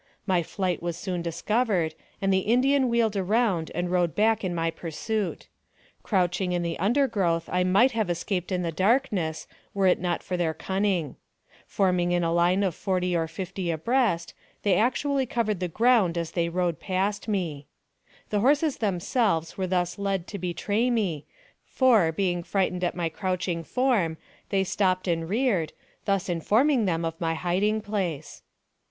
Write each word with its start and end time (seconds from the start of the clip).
My 0.25 0.41
flight 0.41 0.81
was 0.81 0.97
soon 0.97 1.21
discovered, 1.21 1.93
and 2.19 2.33
the 2.33 2.39
Indian 2.39 2.89
wheeled 2.89 3.15
around 3.15 3.69
and 3.75 3.91
rode 3.91 4.15
back 4.15 4.43
in 4.43 4.55
my 4.55 4.71
pursuit. 4.71 5.47
Crouching 6.01 6.53
in 6.53 6.63
the 6.63 6.79
undergrowth 6.79 7.47
I 7.51 7.63
might 7.63 7.91
have 7.91 8.09
escaped 8.09 8.51
in 8.51 8.63
the 8.63 8.71
darkness, 8.71 9.45
were 9.75 9.85
it 9.85 9.99
not 9.99 10.23
for 10.23 10.37
their 10.37 10.55
cunning. 10.55 11.17
Forming 11.67 12.13
in 12.13 12.23
a 12.23 12.33
line 12.33 12.63
of 12.63 12.73
forty 12.73 13.15
or 13.15 13.27
fifty 13.27 13.69
AMONG 13.69 13.77
THE 13.77 13.85
SIOUX 13.85 13.87
INDIANS. 13.93 14.21
47 14.23 14.33
abreast, 14.33 14.63
they 14.73 14.75
actually 14.81 15.25
covered 15.27 15.59
the 15.59 15.67
ground 15.67 16.17
as 16.17 16.31
they 16.31 16.49
rode 16.49 16.79
past 16.79 17.27
me. 17.27 17.67
The 18.31 18.39
horses 18.39 18.77
themselves 18.77 19.55
were 19.55 19.67
thus 19.67 19.99
led 19.99 20.25
to 20.29 20.39
betray 20.39 20.89
me, 20.89 21.27
for, 21.63 22.11
being 22.11 22.41
frightened 22.41 22.83
at 22.83 22.95
my 22.95 23.09
crouching 23.09 23.63
form, 23.63 24.17
they 24.49 24.63
stopped 24.63 25.07
and 25.07 25.29
reared, 25.29 25.73
thus 26.05 26.27
informing 26.27 26.85
them 26.85 27.05
of 27.05 27.21
my 27.21 27.35
hiding 27.35 27.81
place. 27.81 28.41